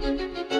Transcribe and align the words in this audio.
Música 0.00 0.59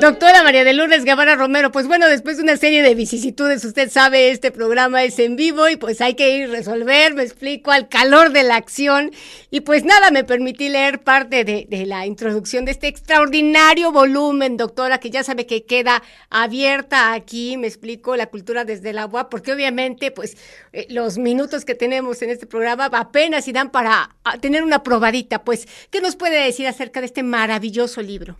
Doctora 0.00 0.42
María 0.42 0.64
de 0.64 0.72
Lourdes 0.72 1.04
Guevara 1.04 1.34
Romero, 1.34 1.70
pues 1.70 1.86
bueno, 1.86 2.08
después 2.08 2.38
de 2.38 2.42
una 2.42 2.56
serie 2.56 2.82
de 2.82 2.94
vicisitudes, 2.94 3.62
usted 3.66 3.90
sabe, 3.90 4.30
este 4.30 4.50
programa 4.50 5.04
es 5.04 5.18
en 5.18 5.36
vivo 5.36 5.68
y 5.68 5.76
pues 5.76 6.00
hay 6.00 6.14
que 6.14 6.38
ir 6.38 6.48
resolver, 6.48 7.12
me 7.12 7.22
explico, 7.22 7.70
al 7.70 7.86
calor 7.90 8.32
de 8.32 8.42
la 8.42 8.56
acción. 8.56 9.10
Y 9.50 9.60
pues 9.60 9.84
nada, 9.84 10.10
me 10.10 10.24
permití 10.24 10.70
leer 10.70 11.00
parte 11.00 11.44
de, 11.44 11.66
la 11.84 12.06
introducción 12.06 12.64
de 12.64 12.70
este 12.70 12.88
extraordinario 12.88 13.92
volumen, 13.92 14.56
doctora, 14.56 14.98
que 14.98 15.10
ya 15.10 15.22
sabe 15.22 15.44
que 15.44 15.66
queda 15.66 16.02
abierta 16.30 17.12
aquí, 17.12 17.58
me 17.58 17.66
explico, 17.66 18.16
la 18.16 18.26
cultura 18.26 18.64
desde 18.64 18.90
el 18.90 18.98
agua, 18.98 19.28
porque 19.28 19.52
obviamente 19.52 20.10
pues 20.10 20.38
eh, 20.72 20.86
los 20.88 21.18
minutos 21.18 21.66
que 21.66 21.74
tenemos 21.74 22.22
en 22.22 22.30
este 22.30 22.46
programa 22.46 22.86
apenas 22.86 23.44
dan 23.52 23.70
para 23.70 24.16
ah, 24.24 24.38
tener 24.38 24.62
una 24.62 24.82
probadita. 24.82 25.44
Pues, 25.44 25.68
¿qué 25.90 26.00
nos 26.00 26.16
puede 26.16 26.42
decir 26.42 26.66
acerca 26.66 27.00
de 27.00 27.06
este 27.06 27.22
maravilloso 27.22 28.00
libro? 28.00 28.38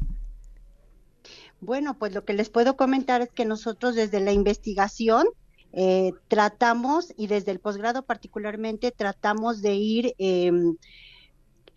Bueno, 1.60 1.98
pues 1.98 2.14
lo 2.14 2.24
que 2.24 2.32
les 2.32 2.48
puedo 2.48 2.76
comentar 2.76 3.20
es 3.20 3.30
que 3.30 3.44
nosotros 3.44 3.94
desde 3.94 4.20
la 4.20 4.32
investigación 4.32 5.26
eh, 5.72 6.12
tratamos, 6.28 7.12
y 7.16 7.26
desde 7.26 7.52
el 7.52 7.60
posgrado 7.60 8.02
particularmente, 8.02 8.90
tratamos 8.90 9.62
de 9.62 9.74
ir 9.74 10.14
em, 10.18 10.76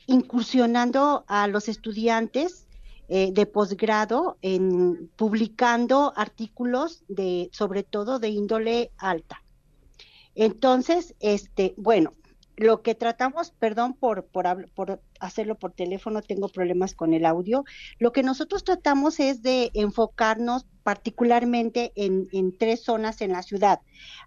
incursionando 0.07 1.25
a 1.27 1.47
los 1.47 1.67
estudiantes 1.67 2.67
eh, 3.09 3.31
de 3.33 3.45
posgrado 3.45 4.37
en 4.41 5.09
publicando 5.15 6.13
artículos 6.15 7.03
de, 7.07 7.49
sobre 7.51 7.83
todo 7.83 8.19
de 8.19 8.29
índole 8.29 8.91
alta. 8.97 9.43
Entonces, 10.33 11.13
este, 11.19 11.75
bueno, 11.77 12.13
lo 12.55 12.81
que 12.81 12.95
tratamos, 12.95 13.51
perdón 13.51 13.93
por, 13.93 14.25
por, 14.25 15.01
hacerlo 15.19 15.55
por 15.55 15.71
teléfono, 15.71 16.21
tengo 16.21 16.49
problemas 16.49 16.93
con 16.93 17.13
el 17.13 17.25
audio, 17.25 17.63
lo 17.99 18.11
que 18.11 18.23
nosotros 18.23 18.63
tratamos 18.63 19.19
es 19.19 19.41
de 19.41 19.71
enfocarnos 19.73 20.65
particularmente 20.83 21.93
en, 21.95 22.27
en, 22.31 22.57
tres 22.57 22.83
zonas 22.83 23.21
en 23.21 23.31
la 23.31 23.41
ciudad, 23.41 23.79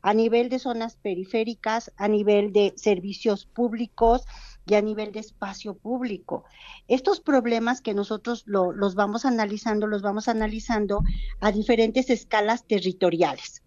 a 0.03 0.15
nivel 0.15 0.49
de 0.49 0.59
zonas 0.59 0.97
periféricas, 0.97 1.93
a 1.97 2.09
nivel 2.09 2.53
de 2.53 2.73
servicios 2.77 3.47
públicos 3.47 4.25
y 4.67 4.75
a 4.75 4.83
nivel 4.83 5.13
de 5.13 5.21
espacio 5.21 5.75
público. 5.75 6.45
Estos 6.89 7.21
problemas 7.21 7.81
que 7.81 7.95
nosotros 7.95 8.43
lo, 8.47 8.73
los 8.73 8.95
vamos 8.95 9.25
analizando, 9.25 9.87
los 9.87 10.03
vamos 10.03 10.29
analizando 10.29 11.03
a 11.41 11.53
diferentes 11.53 12.11
escalas 12.11 12.67
territoriales. 12.67 13.63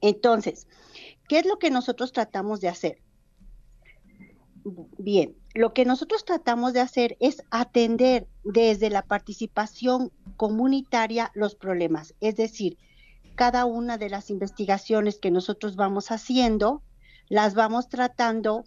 Entonces, 0.00 0.66
¿qué 1.28 1.38
es 1.38 1.46
lo 1.46 1.58
que 1.58 1.70
nosotros 1.70 2.12
tratamos 2.12 2.60
de 2.60 2.68
hacer? 2.68 3.01
Bien, 4.64 5.34
lo 5.54 5.72
que 5.72 5.84
nosotros 5.84 6.24
tratamos 6.24 6.72
de 6.72 6.80
hacer 6.80 7.16
es 7.20 7.42
atender 7.50 8.28
desde 8.44 8.90
la 8.90 9.02
participación 9.02 10.12
comunitaria 10.36 11.30
los 11.34 11.54
problemas, 11.54 12.14
es 12.20 12.36
decir, 12.36 12.78
cada 13.34 13.64
una 13.64 13.98
de 13.98 14.10
las 14.10 14.30
investigaciones 14.30 15.18
que 15.18 15.30
nosotros 15.30 15.74
vamos 15.74 16.10
haciendo, 16.10 16.82
las 17.28 17.54
vamos 17.54 17.88
tratando 17.88 18.64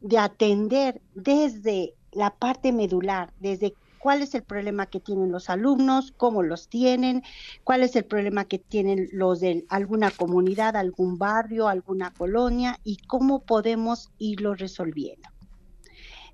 de 0.00 0.18
atender 0.18 1.02
desde 1.14 1.94
la 2.12 2.30
parte 2.30 2.72
medular, 2.72 3.32
desde 3.38 3.74
cuál 3.98 4.22
es 4.22 4.34
el 4.34 4.42
problema 4.42 4.86
que 4.86 5.00
tienen 5.00 5.32
los 5.32 5.50
alumnos, 5.50 6.12
cómo 6.16 6.42
los 6.42 6.68
tienen, 6.68 7.22
cuál 7.64 7.82
es 7.82 7.96
el 7.96 8.04
problema 8.04 8.44
que 8.44 8.58
tienen 8.58 9.08
los 9.12 9.40
de 9.40 9.64
alguna 9.68 10.10
comunidad, 10.10 10.76
algún 10.76 11.18
barrio, 11.18 11.68
alguna 11.68 12.12
colonia 12.12 12.78
y 12.84 12.96
cómo 13.06 13.40
podemos 13.40 14.10
irlo 14.18 14.54
resolviendo. 14.54 15.28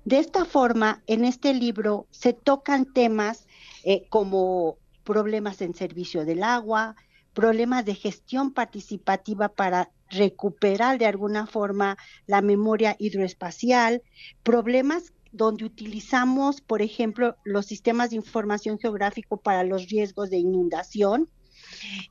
De 0.05 0.19
esta 0.19 0.45
forma, 0.45 1.01
en 1.07 1.25
este 1.25 1.53
libro 1.53 2.07
se 2.11 2.33
tocan 2.33 2.93
temas 2.93 3.47
eh, 3.83 4.05
como 4.09 4.77
problemas 5.03 5.61
en 5.61 5.73
servicio 5.73 6.25
del 6.25 6.43
agua, 6.43 6.95
problemas 7.33 7.85
de 7.85 7.95
gestión 7.95 8.53
participativa 8.53 9.49
para 9.49 9.89
recuperar 10.09 10.97
de 10.99 11.05
alguna 11.05 11.47
forma 11.47 11.97
la 12.27 12.41
memoria 12.41 12.95
hidroespacial, 12.99 14.03
problemas 14.43 15.11
donde 15.35 15.65
utilizamos, 15.65 16.61
por 16.61 16.81
ejemplo, 16.81 17.35
los 17.43 17.65
sistemas 17.65 18.09
de 18.09 18.17
información 18.17 18.79
geográfico 18.79 19.37
para 19.37 19.63
los 19.63 19.87
riesgos 19.89 20.29
de 20.29 20.37
inundación. 20.37 21.29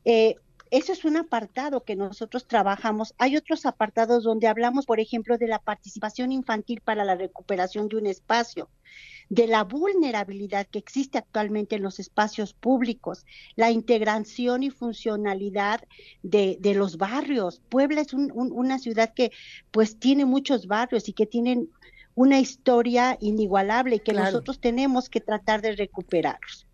Eh, 0.04 0.36
eso 0.70 0.92
es 0.92 1.04
un 1.04 1.16
apartado 1.16 1.84
que 1.84 1.94
nosotros 1.94 2.48
trabajamos. 2.48 3.14
Hay 3.18 3.36
otros 3.36 3.64
apartados 3.64 4.24
donde 4.24 4.48
hablamos, 4.48 4.86
por 4.86 4.98
ejemplo, 4.98 5.38
de 5.38 5.46
la 5.46 5.60
participación 5.60 6.32
infantil 6.32 6.80
para 6.80 7.04
la 7.04 7.14
recuperación 7.14 7.88
de 7.88 7.96
un 7.96 8.06
espacio, 8.06 8.68
de 9.28 9.46
la 9.46 9.62
vulnerabilidad 9.62 10.66
que 10.66 10.80
existe 10.80 11.18
actualmente 11.18 11.76
en 11.76 11.82
los 11.82 12.00
espacios 12.00 12.54
públicos, 12.54 13.24
la 13.54 13.70
integración 13.70 14.64
y 14.64 14.70
funcionalidad 14.70 15.80
de, 16.22 16.58
los 16.74 16.96
barrios. 16.96 17.62
Puebla 17.68 18.00
es 18.00 18.12
una 18.12 18.80
ciudad 18.80 19.14
que 19.14 19.30
pues 19.70 20.00
tiene 20.00 20.24
muchos 20.24 20.66
barrios 20.66 21.08
y 21.08 21.12
que 21.12 21.26
tienen 21.26 21.70
una 22.14 22.40
historia 22.40 23.16
inigualable 23.20 23.96
y 23.96 24.00
que 24.00 24.12
nosotros 24.12 24.60
tenemos 24.60 25.08
que 25.08 25.20
tratar 25.20 25.62
de 25.62 25.76
recuperarlos. 25.76 26.66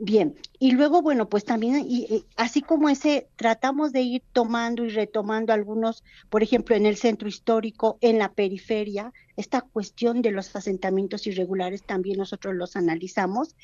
Bien, 0.00 0.36
y 0.60 0.70
luego, 0.70 1.02
bueno, 1.02 1.28
pues 1.28 1.44
también, 1.44 1.84
y, 1.84 2.24
así 2.36 2.62
como 2.62 2.88
ese, 2.88 3.28
tratamos 3.34 3.90
de 3.90 4.02
ir 4.02 4.22
tomando 4.32 4.84
y 4.84 4.90
retomando 4.90 5.52
algunos, 5.52 6.04
por 6.30 6.44
ejemplo, 6.44 6.76
en 6.76 6.86
el 6.86 6.96
centro 6.96 7.26
histórico, 7.26 7.98
en 8.00 8.16
la 8.20 8.32
periferia, 8.32 9.12
esta 9.36 9.60
cuestión 9.60 10.22
de 10.22 10.30
los 10.30 10.54
asentamientos 10.54 11.26
irregulares 11.26 11.82
también 11.82 12.18
nosotros 12.18 12.54
los 12.54 12.76
analizamos. 12.76 13.56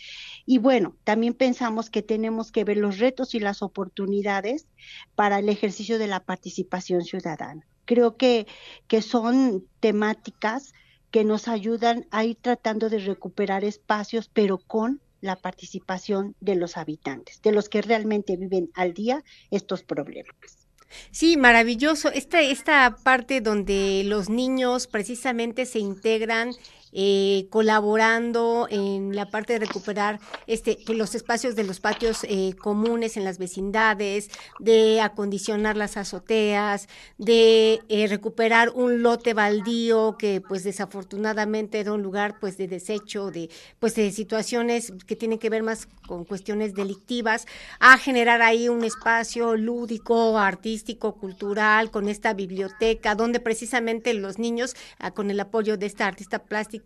Y 0.44 0.58
bueno, 0.58 0.96
también 1.04 1.34
pensamos 1.34 1.88
que 1.88 2.02
tenemos 2.02 2.50
que 2.50 2.64
ver 2.64 2.78
los 2.78 2.98
retos 2.98 3.36
y 3.36 3.40
las 3.40 3.62
oportunidades 3.62 4.66
para 5.14 5.38
el 5.38 5.48
ejercicio 5.48 6.00
de 6.00 6.08
la 6.08 6.18
participación 6.18 7.02
ciudadana. 7.02 7.64
Creo 7.84 8.16
que, 8.16 8.46
que 8.88 9.02
son 9.02 9.66
temáticas 9.80 10.72
que 11.10 11.24
nos 11.24 11.48
ayudan 11.48 12.06
a 12.10 12.24
ir 12.24 12.36
tratando 12.40 12.88
de 12.90 12.98
recuperar 12.98 13.64
espacios, 13.64 14.28
pero 14.32 14.58
con 14.58 15.00
la 15.20 15.36
participación 15.36 16.34
de 16.40 16.54
los 16.54 16.76
habitantes, 16.76 17.40
de 17.40 17.52
los 17.52 17.68
que 17.68 17.82
realmente 17.82 18.36
viven 18.36 18.70
al 18.74 18.92
día 18.92 19.24
estos 19.50 19.82
problemas. 19.82 20.64
Sí, 21.10 21.36
maravilloso. 21.36 22.10
Esta, 22.10 22.40
esta 22.40 22.96
parte 23.02 23.40
donde 23.40 24.02
los 24.04 24.28
niños 24.28 24.86
precisamente 24.86 25.66
se 25.66 25.78
integran 25.78 26.52
eh, 26.94 27.48
colaborando 27.50 28.68
en 28.70 29.16
la 29.16 29.26
parte 29.26 29.54
de 29.54 29.66
recuperar 29.66 30.20
este, 30.46 30.78
pues, 30.86 30.96
los 30.96 31.14
espacios 31.14 31.56
de 31.56 31.64
los 31.64 31.80
patios 31.80 32.24
eh, 32.24 32.54
comunes 32.56 33.16
en 33.16 33.24
las 33.24 33.38
vecindades, 33.38 34.30
de 34.60 35.00
acondicionar 35.00 35.76
las 35.76 35.96
azoteas, 35.96 36.88
de 37.18 37.80
eh, 37.88 38.06
recuperar 38.06 38.70
un 38.70 39.02
lote 39.02 39.34
baldío 39.34 40.16
que 40.18 40.40
pues 40.40 40.62
desafortunadamente 40.62 41.80
era 41.80 41.92
un 41.92 42.02
lugar 42.02 42.38
pues 42.38 42.56
de 42.56 42.68
desecho, 42.68 43.30
de 43.30 43.50
pues 43.80 43.96
de 43.96 44.12
situaciones 44.12 44.92
que 45.06 45.16
tienen 45.16 45.38
que 45.38 45.50
ver 45.50 45.64
más 45.64 45.88
con 46.06 46.24
cuestiones 46.24 46.74
delictivas, 46.74 47.46
a 47.80 47.98
generar 47.98 48.42
ahí 48.42 48.68
un 48.68 48.84
espacio 48.84 49.56
lúdico, 49.56 50.38
artístico, 50.38 51.16
cultural, 51.16 51.90
con 51.90 52.08
esta 52.08 52.34
biblioteca, 52.34 53.14
donde 53.14 53.40
precisamente 53.40 54.14
los 54.14 54.38
niños, 54.38 54.74
ah, 54.98 55.12
con 55.12 55.30
el 55.30 55.40
apoyo 55.40 55.76
de 55.76 55.86
esta 55.86 56.06
artista 56.06 56.38
plástica, 56.40 56.83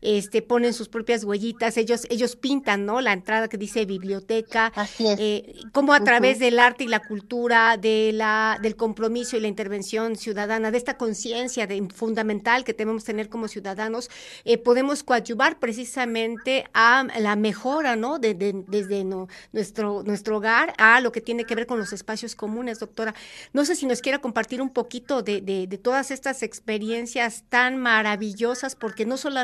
este, 0.00 0.42
ponen 0.42 0.72
sus 0.72 0.88
propias 0.88 1.24
huellitas, 1.24 1.76
ellos, 1.76 2.06
ellos 2.10 2.36
pintan, 2.36 2.86
¿no? 2.86 3.00
La 3.00 3.12
entrada 3.12 3.48
que 3.48 3.58
dice 3.58 3.84
biblioteca, 3.84 4.72
Así 4.74 5.06
es. 5.06 5.18
Eh, 5.18 5.54
como 5.72 5.92
a 5.92 6.00
través 6.00 6.38
del 6.38 6.58
arte 6.58 6.84
y 6.84 6.88
la 6.88 7.00
cultura, 7.00 7.76
de 7.76 8.12
la, 8.12 8.58
del 8.62 8.76
compromiso 8.76 9.36
y 9.36 9.40
la 9.40 9.48
intervención 9.48 10.16
ciudadana, 10.16 10.70
de 10.70 10.78
esta 10.78 10.96
conciencia 10.96 11.68
fundamental 11.94 12.64
que 12.64 12.72
debemos 12.72 13.04
tener 13.04 13.28
como 13.28 13.48
ciudadanos, 13.48 14.10
eh, 14.44 14.58
podemos 14.58 15.02
coadyuvar 15.02 15.58
precisamente 15.58 16.64
a 16.72 17.06
la 17.18 17.36
mejora, 17.36 17.96
¿no? 17.96 18.18
De, 18.18 18.34
desde 18.34 19.04
nuestro, 19.04 20.02
nuestro 20.02 20.36
hogar 20.38 20.74
a 20.78 21.00
lo 21.00 21.12
que 21.12 21.20
tiene 21.20 21.44
que 21.44 21.54
ver 21.54 21.66
con 21.66 21.78
los 21.78 21.92
espacios 21.92 22.34
comunes, 22.34 22.78
doctora. 22.78 23.14
No 23.52 23.64
sé 23.64 23.74
si 23.76 23.86
nos 23.86 24.00
quiera 24.00 24.18
compartir 24.18 24.62
un 24.62 24.70
poquito 24.70 25.22
de, 25.22 25.40
de 25.40 25.78
todas 25.78 26.10
estas 26.10 26.42
experiencias 26.42 27.44
tan 27.48 27.76
maravillosas, 27.76 28.74
porque 28.74 29.06
no 29.06 29.16
solo 29.16 29.39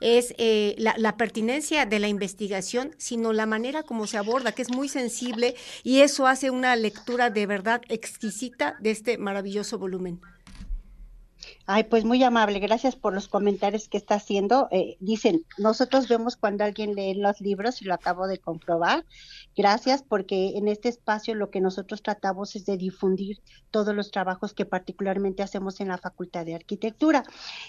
es 0.00 0.34
eh, 0.38 0.74
la, 0.78 1.16
pertinencia 1.16 1.86
de 1.86 1.98
la 1.98 2.08
investigación, 2.08 2.94
sino 2.98 3.32
la 3.32 3.46
manera 3.46 3.82
como 3.82 4.06
se 4.06 4.18
aborda, 4.18 4.52
que 4.52 4.62
es 4.62 4.70
muy 4.70 4.88
sensible 4.88 5.54
y 5.82 6.00
eso 6.00 6.26
hace 6.26 6.50
una 6.50 6.76
lectura 6.76 7.30
de 7.30 7.46
verdad 7.46 7.82
exquisita 7.88 8.76
de 8.80 8.90
este 8.90 9.18
maravilloso 9.18 9.78
volumen. 9.78 10.20
Ay, 11.66 11.84
pues 11.84 12.04
muy 12.04 12.22
amable, 12.22 12.60
gracias 12.60 12.94
por 12.94 13.12
los 13.12 13.28
comentarios 13.28 13.88
que 13.88 13.96
está 13.96 14.14
haciendo. 14.14 14.68
Eh, 14.70 14.96
dicen, 15.00 15.44
nosotros 15.58 16.06
vemos 16.08 16.36
cuando 16.36 16.64
alguien 16.64 16.94
lee 16.94 17.14
los 17.14 17.40
libros 17.40 17.82
y 17.82 17.86
lo 17.86 17.94
acabo 17.94 18.28
de 18.28 18.38
comprobar. 18.38 19.04
Gracias 19.56 20.02
porque 20.02 20.56
en 20.56 20.68
este 20.68 20.88
espacio 20.88 21.34
lo 21.34 21.50
que 21.50 21.60
nosotros 21.60 22.02
tratamos 22.02 22.54
es 22.54 22.66
de 22.66 22.76
difundir 22.76 23.40
todos 23.70 23.94
los 23.94 24.10
trabajos 24.10 24.54
que 24.54 24.64
particularmente 24.64 25.42
hacemos 25.42 25.80
en 25.80 25.88
la 25.88 25.98
Facultad 25.98 26.44
de 26.44 26.54
Arquitectura. 26.54 27.24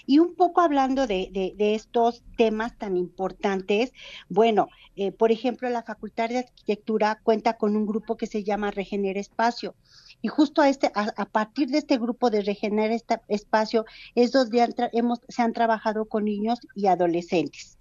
Y 0.06 0.20
un 0.20 0.34
poco 0.36 0.60
hablando 0.60 1.06
de, 1.06 1.30
de, 1.56 1.74
estos 1.74 2.22
temas 2.36 2.78
tan 2.78 2.96
importantes, 2.96 3.92
bueno, 4.28 4.68
eh, 4.96 5.12
por 5.12 5.32
ejemplo, 5.32 5.68
la 5.70 5.82
Facultad 5.82 6.28
de 6.28 6.38
Arquitectura 6.38 7.20
cuenta 7.22 7.56
con 7.56 7.76
un 7.76 7.86
grupo 7.86 8.16
que 8.16 8.26
se 8.26 8.44
llama 8.44 8.70
Regenera 8.70 9.18
Espacio. 9.18 9.74
Y 10.20 10.28
justo 10.28 10.62
a, 10.62 10.68
este, 10.68 10.90
a, 10.94 11.24
partir 11.26 11.68
de 11.68 11.78
este 11.78 11.96
grupo 11.96 12.30
de 12.30 12.42
Regenerar 12.42 12.90
este 12.90 13.20
Espacio 13.28 13.84
es 14.14 14.32
donde 14.32 14.74
hemos, 14.92 15.20
se 15.28 15.42
han 15.42 15.52
trabajado 15.52 16.06
con 16.06 16.24
niños 16.24 16.58
y 16.74 16.86
adolescentes. 16.86 17.76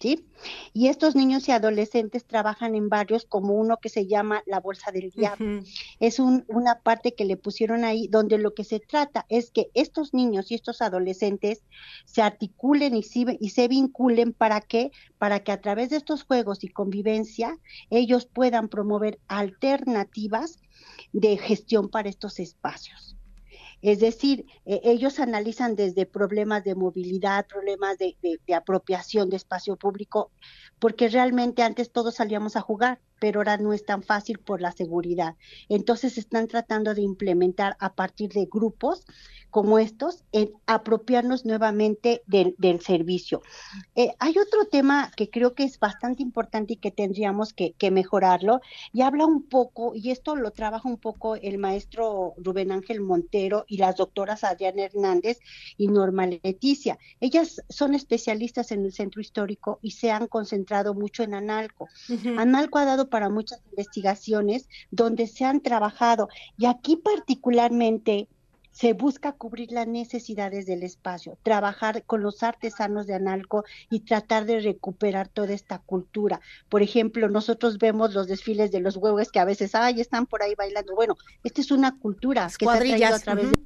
¿Sí? 0.00 0.26
Y 0.74 0.88
estos 0.88 1.14
niños 1.14 1.48
y 1.48 1.52
adolescentes 1.52 2.26
trabajan 2.26 2.74
en 2.74 2.90
barrios 2.90 3.24
como 3.24 3.54
uno 3.54 3.78
que 3.80 3.88
se 3.88 4.06
llama 4.06 4.42
la 4.44 4.60
Bolsa 4.60 4.90
del 4.90 5.10
Diablo. 5.10 5.62
Es 5.98 6.18
una 6.18 6.80
parte 6.82 7.14
que 7.14 7.24
le 7.24 7.38
pusieron 7.38 7.84
ahí 7.84 8.08
donde 8.08 8.36
lo 8.36 8.52
que 8.52 8.64
se 8.64 8.80
trata 8.80 9.24
es 9.30 9.50
que 9.50 9.70
estos 9.72 10.12
niños 10.12 10.50
y 10.50 10.56
estos 10.56 10.82
adolescentes 10.82 11.62
se 12.04 12.20
articulen 12.20 12.96
y, 12.96 13.04
y 13.40 13.48
se 13.50 13.68
vinculen 13.68 14.34
para 14.34 14.60
que, 14.60 14.90
para 15.16 15.40
que 15.40 15.52
a 15.52 15.60
través 15.60 15.88
de 15.90 15.96
estos 15.96 16.24
juegos 16.24 16.64
y 16.64 16.68
convivencia 16.68 17.56
ellos 17.88 18.26
puedan 18.26 18.68
promover 18.68 19.20
alternativas 19.28 20.58
de 21.12 21.36
gestión 21.38 21.88
para 21.88 22.08
estos 22.08 22.38
espacios. 22.40 23.16
Es 23.84 24.00
decir, 24.00 24.46
eh, 24.64 24.80
ellos 24.84 25.20
analizan 25.20 25.76
desde 25.76 26.06
problemas 26.06 26.64
de 26.64 26.74
movilidad, 26.74 27.46
problemas 27.46 27.98
de, 27.98 28.16
apropiación 28.54 29.28
de 29.28 29.36
espacio 29.36 29.76
público, 29.76 30.32
porque 30.78 31.08
realmente 31.08 31.62
antes 31.62 31.92
todos 31.92 32.14
salíamos 32.14 32.56
a 32.56 32.62
jugar, 32.62 32.98
pero 33.24 33.40
ahora 33.40 33.56
no 33.56 33.72
es 33.72 33.86
tan 33.86 34.02
fácil 34.02 34.38
por 34.38 34.60
la 34.60 34.70
seguridad. 34.70 35.34
Entonces 35.70 36.18
están 36.18 36.46
tratando 36.46 36.92
de 36.92 37.00
implementar 37.00 37.74
a 37.80 37.94
partir 37.94 38.30
de 38.34 38.44
grupos 38.44 39.06
como 39.54 39.78
estos 39.78 40.24
en 40.32 40.50
apropiarnos 40.66 41.44
nuevamente 41.44 42.24
del, 42.26 42.80
servicio. 42.80 43.40
Eh, 43.94 44.10
hay 44.18 44.36
otro 44.36 44.66
tema 44.66 45.12
que 45.16 45.30
creo 45.30 45.54
que 45.54 45.62
es 45.62 45.78
bastante 45.78 46.24
importante 46.24 46.72
y 46.72 46.76
que 46.76 46.90
tendríamos 46.90 47.52
que, 47.52 47.72
mejorarlo 47.92 48.60
y 48.92 49.02
habla 49.02 49.26
un 49.26 49.44
poco, 49.44 49.94
y 49.94 50.10
esto 50.10 50.34
lo 50.34 50.50
trabaja 50.50 50.88
un 50.88 50.98
poco 50.98 51.36
el 51.36 51.58
maestro 51.58 52.34
Rubén 52.36 52.72
Ángel 52.72 53.00
Montero 53.00 53.64
y 53.68 53.76
las 53.76 53.94
doctoras 53.94 54.42
Adriana 54.42 54.82
Hernández 54.82 55.38
y 55.76 55.86
Norma 55.86 56.26
Leticia. 56.26 56.98
Ellas 57.20 57.62
son 57.68 57.94
especialistas 57.94 58.72
en 58.72 58.84
el 58.84 58.92
centro 58.92 59.20
histórico 59.20 59.78
y 59.82 59.92
se 59.92 60.10
han 60.10 60.26
concentrado 60.26 60.94
mucho 60.94 61.22
en 61.22 61.34
Analco. 61.34 61.86
Analco 62.36 62.78
ha 62.78 62.84
dado 62.84 63.08
para 63.14 63.28
muchas 63.28 63.60
investigaciones 63.70 64.68
donde 64.90 65.28
se 65.28 65.44
han 65.44 65.60
trabajado 65.60 66.28
y 66.58 66.66
aquí 66.66 66.96
particularmente 66.96 68.26
se 68.72 68.92
busca 68.92 69.30
cubrir 69.30 69.70
las 69.70 69.86
necesidades 69.86 70.66
del 70.66 70.82
espacio, 70.82 71.38
trabajar 71.44 72.02
con 72.02 72.24
los 72.24 72.42
artesanos 72.42 73.06
de 73.06 73.14
Analco 73.14 73.62
y 73.88 74.00
tratar 74.00 74.46
de 74.46 74.58
recuperar 74.58 75.28
toda 75.28 75.52
esta 75.52 75.78
cultura. 75.78 76.40
Por 76.68 76.82
ejemplo, 76.82 77.28
nosotros 77.28 77.78
vemos 77.78 78.14
los 78.14 78.26
desfiles 78.26 78.72
de 78.72 78.80
los 78.80 78.96
huevos 78.96 79.30
que 79.30 79.38
a 79.38 79.44
veces, 79.44 79.76
ay, 79.76 80.00
están 80.00 80.26
por 80.26 80.42
ahí 80.42 80.56
bailando. 80.56 80.96
Bueno, 80.96 81.14
esta 81.44 81.60
es 81.60 81.70
una 81.70 81.96
cultura 81.96 82.48
que 82.58 82.66
se 82.66 82.68
ha 82.72 82.78
traído 82.80 83.14
a 83.14 83.20
través 83.20 83.52
de 83.52 83.58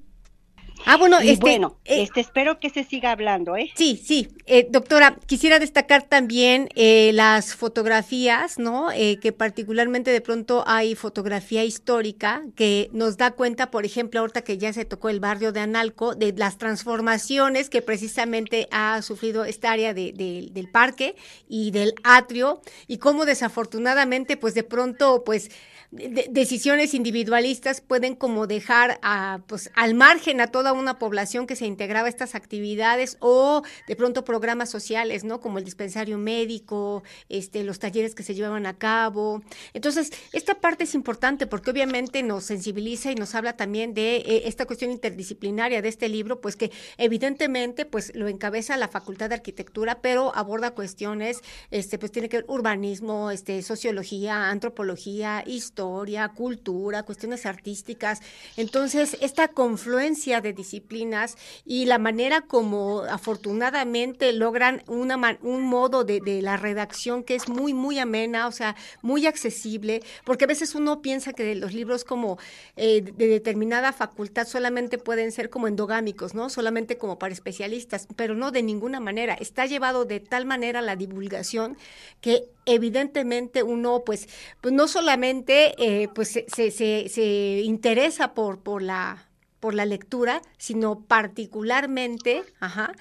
Ah, 0.85 0.97
bueno, 0.97 1.19
este, 1.19 1.37
bueno, 1.37 1.77
eh, 1.85 2.03
este, 2.03 2.21
espero 2.21 2.61
que 2.61 2.71
se 2.71 2.85
siga 2.85 3.13
hablando, 3.13 3.57
¿eh? 3.57 3.71
Sí, 3.75 4.01
sí. 4.03 4.29
Eh, 4.47 4.67
doctora, 4.71 5.17
quisiera 5.27 5.59
destacar 5.59 6.03
también 6.03 6.69
eh, 6.75 7.11
las 7.15 7.55
fotografías, 7.55 8.59
¿no? 8.59 8.89
que 8.89 9.33
particularmente 9.33 10.11
de 10.11 10.21
pronto 10.21 10.65
hay 10.67 10.95
fotografía 10.95 11.65
histórica 11.65 12.43
que 12.57 12.91
nos 12.93 13.17
da 13.17 13.33
cuenta, 13.33 13.71
por 13.71 13.85
ejemplo, 13.85 14.21
ahorita 14.21 14.43
que 14.43 14.59
ya 14.59 14.73
se 14.73 14.85
tocó 14.85 15.09
el 15.09 15.21
barrio 15.21 15.53
de 15.53 15.61
Analco, 15.61 16.15
de 16.15 16.33
las 16.33 16.59
transformaciones 16.59 17.71
que 17.71 17.83
precisamente 17.83 18.69
ha 18.71 19.01
sufrido 19.03 19.45
esta 19.45 19.73
área 19.73 19.95
del 19.95 20.69
parque 20.73 21.17
y 21.49 21.71
del 21.71 21.95
atrio 22.03 22.61
y 22.87 22.99
cómo 22.99 23.25
desafortunadamente, 23.25 24.37
pues 24.37 24.55
de 24.55 24.63
pronto, 24.63 25.23
pues 25.25 25.51
decisiones 25.91 26.93
individualistas 26.93 27.81
pueden 27.81 28.15
como 28.15 28.47
dejar 28.47 28.99
a, 29.03 29.41
pues, 29.47 29.71
al 29.75 29.95
margen 29.95 30.43
a 30.43 30.49
toda 30.49 30.75
una 30.75 30.99
población 30.99 31.47
que 31.47 31.57
se 31.57 31.65
integraba 31.65 32.07
a 32.07 32.11
estas 32.11 32.35
actividades 32.35 33.17
o 33.21 33.63
de 33.87 33.97
pronto 33.97 34.23
programas 34.23 34.69
sociales, 34.69 35.25
¿no? 35.25 35.41
Como 35.41 35.57
el 35.57 35.65
dispensario 35.65 36.19
médico, 36.19 37.05
este, 37.31 37.65
los 37.65 37.79
talleres 37.79 38.15
que 38.15 38.23
se 38.23 38.35
llevaban 38.35 38.67
a 38.67 38.77
cabo. 38.77 39.43
Entonces, 39.73 40.13
esta 40.33 40.61
parte 40.61 40.85
es 40.85 40.95
importante 40.95 41.47
porque 41.47 41.71
obviamente 41.71 42.23
nos 42.23 42.45
sensibiliza 42.45 43.11
y 43.11 43.15
nos 43.15 43.35
habla 43.35 43.57
también 43.57 43.95
de 43.95 44.17
eh, 44.17 44.43
esta 44.45 44.67
cuestión 44.67 44.91
interdisciplinaria 44.91 45.81
de 45.81 45.89
este 45.89 46.11
libro, 46.11 46.43
pues 46.43 46.57
que 46.57 46.71
evidentemente 46.99 47.87
pues 47.87 48.15
lo 48.15 48.29
encabeza 48.29 48.77
la 48.77 48.89
Facultad 48.89 49.31
de 49.31 49.37
Arquitectura, 49.37 50.03
pero 50.03 50.37
aborda 50.37 50.73
cuestiones, 50.73 51.39
este, 51.71 51.99
pues 51.99 52.13
tiene 52.13 52.29
que 52.29 52.39
ver 52.39 52.47
urbanismo, 52.47 53.31
este, 53.31 53.63
sociología, 53.63 54.51
antropología, 54.51 55.43
historia 55.47 55.78
historia, 55.79 56.29
cultura, 56.31 57.05
cuestiones 57.05 57.47
artísticas. 57.47 58.21
Entonces, 58.57 59.17
esta 59.21 59.47
confluencia 59.47 60.41
de 60.41 60.53
disciplinas 60.53 61.37
y 61.65 61.87
la 61.87 61.99
manera 61.99 62.41
como 62.41 63.03
afortunadamente 63.03 64.33
logran 64.33 64.83
una, 64.89 65.39
un 65.41 65.63
modo 65.63 66.03
de, 66.03 66.21
la 66.43 66.57
redacción 66.57 67.23
que 67.23 67.37
es 67.37 67.49
muy, 67.49 67.75
muy 67.75 68.01
amena, 68.01 68.49
o 68.49 68.53
sea, 68.53 68.75
muy 69.03 69.27
accesible, 69.27 70.03
porque 70.25 70.45
a 70.45 70.49
veces 70.49 70.75
uno 70.75 71.01
piensa 71.01 71.33
que 71.33 71.55
los 71.55 71.73
libros 71.73 72.03
como 72.03 72.39
eh, 72.77 73.03
de 73.03 73.29
determinada 73.29 73.93
facultad 73.93 74.49
solamente 74.49 74.99
pueden 74.99 75.31
ser 75.31 75.49
como 75.49 75.69
endogámicos, 75.69 76.35
¿no? 76.35 76.51
Solamente 76.51 76.99
como 76.99 77.21
para 77.21 77.33
especialistas, 77.33 78.09
pero 78.17 78.35
no 78.35 78.51
de 78.51 78.65
ninguna 78.65 78.99
manera. 78.99 79.35
Está 79.35 79.67
llevado 79.67 80.05
de 80.05 80.19
tal 80.19 80.45
manera 80.45 80.83
la 80.83 80.97
divulgación 80.97 81.77
que 82.21 82.49
evidentemente 82.69 83.63
uno, 83.63 84.03
pues, 84.05 84.29
pues 84.61 84.75
no 84.75 84.89
solamente 84.89 85.75
eh, 85.79 86.09
pues 86.15 86.29
se, 86.29 86.47
se, 86.49 87.09
se, 87.09 87.63
interesa 87.65 88.35
por, 88.35 88.61
por, 88.61 88.83
la, 88.83 89.29
por 89.59 89.75
la 89.75 89.87
lectura, 89.87 90.43
sino 90.59 91.01
particularmente, 91.01 92.45
ajá, 92.61 92.93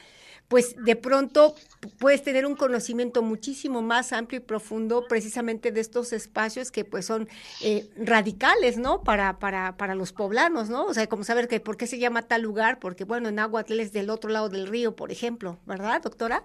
pues 0.48 0.76
de 0.82 0.96
pronto 0.96 1.56
puedes 2.00 2.24
tener 2.24 2.46
un 2.46 2.56
conocimiento 2.56 3.22
muchísimo 3.22 3.82
más 3.82 4.14
amplio 4.14 4.40
y 4.40 4.44
profundo 4.44 5.04
precisamente 5.10 5.74
de 5.74 5.82
estos 5.82 6.14
espacios 6.14 6.72
que 6.72 6.86
pues 6.86 7.06
son 7.06 7.28
eh, 7.62 7.90
radicales, 7.98 8.78
¿no? 8.78 9.04
Para, 9.04 9.40
para, 9.40 9.76
para 9.76 9.94
los 9.94 10.14
poblanos, 10.14 10.70
¿no? 10.70 10.86
O 10.86 10.94
sea, 10.94 11.08
como 11.08 11.26
saber 11.26 11.50
que 11.50 11.60
por 11.60 11.76
qué 11.76 11.86
se 11.86 12.00
llama 12.00 12.22
tal 12.22 12.44
lugar, 12.44 12.80
porque 12.80 13.04
bueno, 13.04 13.28
en 13.28 13.40
Aguatl 13.40 13.80
es 13.82 13.92
del 13.92 14.10
otro 14.10 14.30
lado 14.30 14.48
del 14.48 14.68
río, 14.68 14.96
por 14.96 15.12
ejemplo, 15.12 15.60
¿verdad, 15.66 16.02
doctora? 16.02 16.44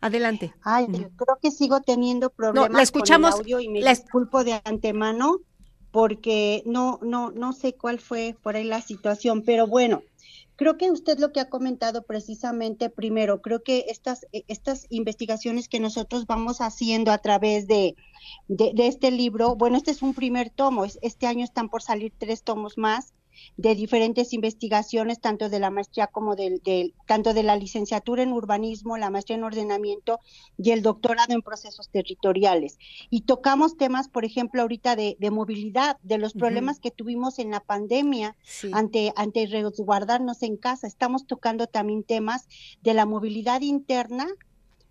Adelante. 0.00 0.54
Ay, 0.62 0.86
yo 0.90 1.10
creo 1.10 1.38
que 1.42 1.50
sigo 1.50 1.80
teniendo 1.80 2.30
problemas 2.30 2.70
la 2.70 2.82
escuchamos, 2.82 3.32
con 3.32 3.40
el 3.40 3.54
audio 3.54 3.60
y 3.60 3.68
me 3.68 3.82
disculpo 3.82 4.44
de 4.44 4.60
antemano 4.64 5.40
porque 5.90 6.62
no, 6.66 7.00
no, 7.02 7.30
no 7.30 7.52
sé 7.52 7.74
cuál 7.74 7.98
fue 7.98 8.36
por 8.42 8.56
ahí 8.56 8.64
la 8.64 8.80
situación, 8.80 9.42
pero 9.42 9.66
bueno, 9.66 10.02
creo 10.54 10.76
que 10.76 10.90
usted 10.90 11.18
lo 11.18 11.32
que 11.32 11.40
ha 11.40 11.48
comentado 11.48 12.02
precisamente 12.02 12.90
primero, 12.90 13.40
creo 13.40 13.62
que 13.62 13.86
estas, 13.88 14.26
estas 14.32 14.86
investigaciones 14.90 15.68
que 15.68 15.80
nosotros 15.80 16.26
vamos 16.26 16.60
haciendo 16.60 17.10
a 17.10 17.18
través 17.18 17.66
de, 17.66 17.96
de, 18.48 18.72
de 18.74 18.86
este 18.86 19.10
libro, 19.10 19.56
bueno, 19.56 19.76
este 19.76 19.90
es 19.90 20.02
un 20.02 20.14
primer 20.14 20.50
tomo, 20.50 20.84
este 20.84 21.26
año 21.26 21.42
están 21.42 21.68
por 21.68 21.82
salir 21.82 22.12
tres 22.16 22.42
tomos 22.42 22.76
más, 22.76 23.14
de 23.56 23.74
diferentes 23.74 24.32
investigaciones, 24.32 25.20
tanto 25.20 25.48
de 25.48 25.58
la 25.58 25.70
maestría 25.70 26.06
como 26.06 26.36
del, 26.36 26.62
tanto 27.06 27.34
de 27.34 27.42
la 27.42 27.56
licenciatura 27.56 28.22
en 28.22 28.32
urbanismo, 28.32 28.96
la 28.96 29.10
maestría 29.10 29.36
en 29.36 29.44
ordenamiento 29.44 30.20
y 30.56 30.70
el 30.70 30.82
doctorado 30.82 31.34
en 31.34 31.42
procesos 31.42 31.88
territoriales. 31.90 32.78
Y 33.10 33.22
tocamos 33.22 33.76
temas, 33.76 34.08
por 34.08 34.24
ejemplo, 34.24 34.62
ahorita 34.62 34.96
de, 34.96 35.16
movilidad, 35.30 35.98
de 36.02 36.18
los 36.18 36.32
problemas 36.32 36.80
que 36.80 36.90
tuvimos 36.90 37.38
en 37.38 37.50
la 37.50 37.60
pandemia 37.60 38.36
ante, 38.72 39.12
ante 39.16 39.46
resguardarnos 39.46 40.42
en 40.42 40.56
casa. 40.56 40.86
Estamos 40.86 41.26
tocando 41.26 41.66
también 41.66 42.04
temas 42.04 42.48
de 42.82 42.94
la 42.94 43.06
movilidad 43.06 43.60
interna 43.60 44.26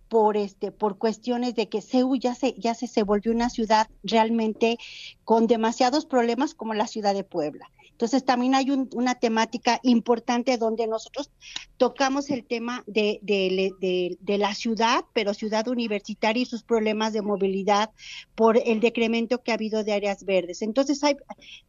por 0.07 0.37
este 0.37 0.71
por 0.71 0.97
cuestiones 0.97 1.55
de 1.55 1.67
que 1.69 1.81
Seúl 1.81 2.19
ya 2.19 2.33
se 2.35 2.53
ya 2.57 2.73
se, 2.73 2.87
se 2.87 3.03
volvió 3.03 3.31
una 3.31 3.49
ciudad 3.49 3.89
realmente 4.03 4.77
con 5.23 5.47
demasiados 5.47 6.05
problemas 6.05 6.53
como 6.53 6.73
la 6.73 6.87
ciudad 6.87 7.13
de 7.13 7.23
Puebla. 7.23 7.69
Entonces 7.97 8.23
también 8.23 8.53
hay 8.53 8.69
una 8.69 9.15
temática 9.15 9.79
importante 9.81 10.59
donde 10.59 10.85
nosotros 10.85 11.31
tocamos 11.77 12.29
el 12.29 12.45
tema 12.45 12.83
de, 12.85 13.19
de, 13.23 14.37
la 14.37 14.53
ciudad, 14.53 15.03
pero 15.13 15.33
ciudad 15.33 15.67
universitaria 15.67 16.43
y 16.43 16.45
sus 16.45 16.61
problemas 16.61 17.11
de 17.13 17.23
movilidad 17.23 17.89
por 18.35 18.61
el 18.63 18.81
decremento 18.81 19.41
que 19.41 19.49
ha 19.49 19.55
habido 19.55 19.83
de 19.83 19.93
áreas 19.93 20.25
verdes. 20.25 20.61
Entonces 20.61 21.03
hay, 21.03 21.17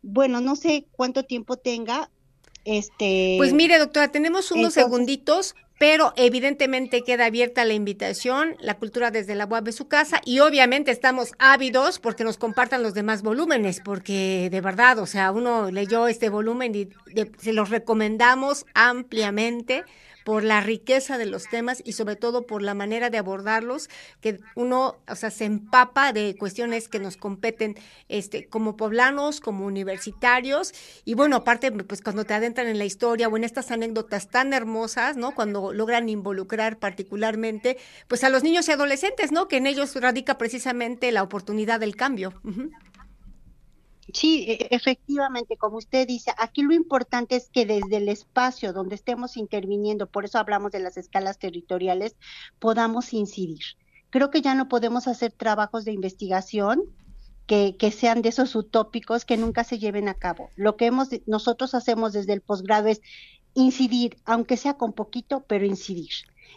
bueno, 0.03 0.43
no 0.43 0.55
sé 0.55 0.85
cuánto 0.93 1.23
tiempo 1.23 1.57
tenga, 1.57 2.11
este, 2.67 3.37
pues 3.39 3.55
mire, 3.55 3.79
doctora, 3.79 4.13
tenemos 4.13 4.53
unos 4.53 4.75
segunditos, 4.75 5.55
pero 5.79 6.13
evidentemente 6.17 7.03
queda 7.03 7.27
abierta 7.27 7.65
la 7.65 7.75
invitación, 7.75 8.57
la 8.61 8.75
cultura 8.75 9.11
desde 9.11 9.35
la 9.35 9.47
de 9.63 9.73
su 9.73 9.89
casa, 9.89 10.21
y 10.25 10.41
obviamente 10.41 10.91
estamos 10.91 11.33
ávidos 11.39 11.99
porque 11.99 12.25
nos 12.25 12.37
compartan 12.37 12.83
los 12.83 12.95
demás 12.95 13.23
volúmenes, 13.23 13.81
porque 13.81 14.49
de 14.51 14.61
verdad, 14.61 14.99
o 14.99 15.07
sea, 15.07 15.31
uno 15.31 15.71
leyó 15.71 16.07
este 16.09 16.29
volumen 16.29 16.75
y 16.75 16.89
se 17.39 17.53
los 17.53 17.71
recomendamos 17.71 18.67
ampliamente 18.75 19.85
por 20.29 20.45
la 20.45 20.61
riqueza 20.61 21.17
de 21.17 21.25
los 21.25 21.49
temas 21.49 21.81
y 21.87 21.93
sobre 21.93 22.15
todo 22.15 22.47
por 22.47 22.61
la 22.61 22.75
manera 22.75 23.09
de 23.09 23.17
abordarlos, 23.17 23.89
que 24.21 24.39
uno, 24.57 24.99
o 25.09 25.15
sea, 25.15 25.31
se 25.31 25.47
empapa 25.47 26.13
de 26.13 26.37
cuestiones 26.39 26.87
que 26.89 26.99
nos 26.99 27.17
competen 27.17 27.77
este, 28.11 28.47
como 28.47 28.77
poblanos, 28.77 29.41
como 29.41 29.65
universitarios, 29.65 30.75
y 31.07 31.15
bueno, 31.15 31.37
aparte, 31.37 31.73
pues 31.73 32.03
cuando 32.03 32.25
te 32.25 32.35
adentran 32.35 32.67
en 32.67 32.77
la 32.77 32.85
historia 32.85 33.27
o 33.27 33.39
en 33.39 33.45
estas 33.45 33.71
anécdotas 33.71 34.29
tan 34.29 34.53
hermosas, 34.53 35.17
¿no? 35.17 35.35
Cuando 35.35 35.73
logran 35.73 36.11
involucrar 36.11 36.79
particularmente, 36.79 37.79
pues 38.07 38.23
a 38.23 38.29
los 38.29 38.43
niños 38.43 38.69
y 38.69 38.73
adolescentes, 38.73 39.33
¿no? 39.33 39.49
Que 39.49 39.57
en 39.57 39.67
ellos 39.67 39.97
radica 39.97 40.37
precisamente 40.37 41.11
la 41.11 41.23
oportunidad 41.23 41.81
del 41.81 41.97
cambio. 41.97 42.35
Sí, 44.13 44.47
e, 44.49 44.69
efectivamente, 44.71 45.57
como 45.57 45.77
usted 45.77 46.07
dice, 46.07 46.33
aquí 46.39 46.63
lo 46.63 46.73
importante 46.73 47.37
es 47.37 47.51
que 47.51 47.67
desde 47.67 47.99
el 47.99 48.09
espacio 48.09 48.73
donde 48.73 48.95
estemos 48.95 49.37
interviniendo, 49.37 50.07
por 50.07 50.25
eso 50.25 50.39
hablamos 50.39 50.73
de 50.73 50.81
las 50.81 50.97
escalas 50.97 51.39
territoriales, 51.39 52.17
podamos 52.59 53.13
incidir. 53.13 53.61
Creo 54.11 54.31
que 54.31 54.41
ya 54.41 54.55
no 54.55 54.69
podemos 54.69 55.07
hacer 55.07 55.33
trabajos 55.33 55.85
de 55.85 55.93
investigación 55.93 56.83
que, 57.47 57.77
que, 57.79 57.91
sean 57.91 58.23
de 58.23 58.31
esos 58.31 58.55
utópicos 58.55 59.25
que 59.25 59.37
nunca 59.37 59.65
se 59.65 59.79
lleven 59.79 60.09
a 60.09 60.15
cabo. 60.15 60.51
Lo 60.57 60.77
que 60.77 60.87
hemos, 60.87 61.09
nosotros 61.27 61.75
hacemos 61.75 62.13
desde 62.13 62.33
el 62.33 62.41
posgrado 62.41 62.89
es 62.89 63.01
incidir, 63.55 64.17
aunque 64.25 64.57
sea 64.57 64.75
con 64.75 64.93
poquito, 64.93 65.45
pero 65.47 65.67
incidir. 65.67 66.11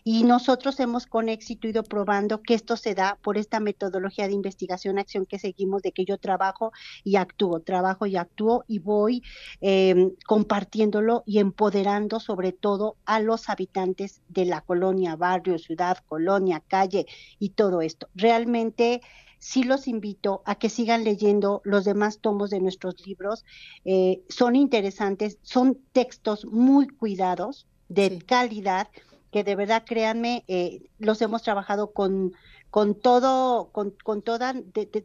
Y 0.03 0.23
nosotros 0.23 0.79
hemos 0.79 1.05
con 1.05 1.29
éxito 1.29 1.67
ido 1.67 1.83
probando 1.83 2.41
que 2.41 2.53
esto 2.53 2.77
se 2.77 2.95
da 2.95 3.17
por 3.21 3.37
esta 3.37 3.59
metodología 3.59 4.27
de 4.27 4.33
investigación, 4.33 4.99
acción 4.99 5.25
que 5.25 5.39
seguimos, 5.39 5.81
de 5.81 5.91
que 5.91 6.05
yo 6.05 6.17
trabajo 6.17 6.71
y 7.03 7.15
actúo, 7.15 7.59
trabajo 7.59 8.05
y 8.05 8.17
actúo 8.17 8.63
y 8.67 8.79
voy 8.79 9.23
em, 9.61 10.11
compartiéndolo 10.25 11.23
y 11.25 11.39
empoderando 11.39 12.19
sobre 12.19 12.51
todo 12.51 12.97
a 13.05 13.19
los 13.19 13.49
habitantes 13.49 14.21
de 14.29 14.45
la 14.45 14.61
colonia, 14.61 15.15
barrio, 15.15 15.57
ciudad, 15.57 15.97
colonia, 16.07 16.63
calle 16.67 17.05
y 17.39 17.49
todo 17.49 17.81
esto. 17.81 18.07
Realmente 18.15 19.01
sí 19.41 19.63
los 19.63 19.87
invito 19.87 20.43
a 20.45 20.55
que 20.55 20.69
sigan 20.69 21.03
leyendo 21.03 21.61
los 21.63 21.83
demás 21.83 22.19
tomos 22.19 22.51
de 22.51 22.61
nuestros 22.61 23.05
libros. 23.05 23.43
Eh, 23.85 24.21
son 24.29 24.55
interesantes, 24.55 25.39
son 25.41 25.79
textos 25.91 26.45
muy 26.45 26.87
cuidados, 26.87 27.67
de 27.89 28.19
calidad 28.19 28.87
que 29.31 29.43
de 29.43 29.55
verdad, 29.55 29.83
créanme, 29.85 30.43
eh, 30.47 30.81
los 30.99 31.21
hemos 31.21 31.41
trabajado 31.41 31.93
con, 31.93 32.33
con 32.69 32.95
todo, 32.99 33.69
con, 33.71 33.91
con 34.03 34.21
toda, 34.21 34.53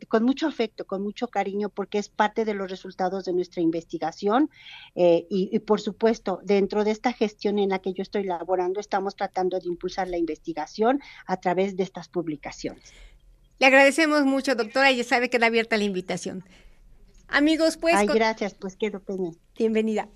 con 0.09 0.25
mucho 0.25 0.47
afecto, 0.47 0.87
con 0.87 1.03
mucho 1.03 1.29
cariño, 1.29 1.69
porque 1.69 1.99
es 1.99 2.09
parte 2.09 2.45
de 2.45 2.55
los 2.55 2.71
resultados 2.71 3.25
de 3.25 3.33
nuestra 3.33 3.63
investigación. 3.63 4.51
Eh, 4.95 5.27
y, 5.31 5.49
y, 5.53 5.59
por 5.61 5.81
supuesto, 5.81 6.41
dentro 6.43 6.85
de 6.85 6.91
esta 6.91 7.13
gestión 7.13 7.59
en 7.59 7.71
la 7.71 7.79
que 7.79 7.93
yo 7.93 8.03
estoy 8.03 8.25
laborando, 8.25 8.81
estamos 8.81 9.15
tratando 9.17 9.59
de 9.59 9.69
impulsar 9.69 10.09
la 10.09 10.19
investigación 10.19 11.01
a 11.27 11.37
través 11.39 11.77
de 11.77 11.85
estas 11.85 12.09
publicaciones. 12.09 12.93
Le 13.59 13.67
agradecemos 13.67 14.25
mucho, 14.25 14.55
doctora, 14.55 14.91
y 14.91 14.99
ya 14.99 15.05
sabe 15.05 15.31
que 15.31 15.39
da 15.39 15.47
abierta 15.47 15.77
la 15.77 15.85
invitación. 15.85 16.45
Amigos, 17.29 17.77
pues. 17.77 17.95
Ay, 17.95 18.07
gracias, 18.07 18.55
pues 18.55 18.77
quedo 18.77 19.01
pendiente. 19.01 19.41
Bienvenida. 19.57 20.09